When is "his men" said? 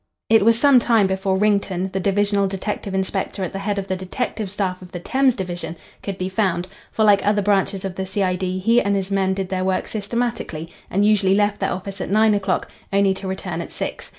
8.95-9.35